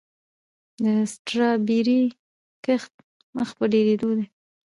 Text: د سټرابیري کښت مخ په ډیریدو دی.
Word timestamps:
د 0.83 0.85
سټرابیري 1.13 2.01
کښت 2.65 2.93
مخ 3.37 3.49
په 3.57 3.65
ډیریدو 3.73 4.09
دی. 4.17 4.25